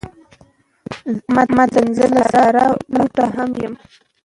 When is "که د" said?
2.09-2.17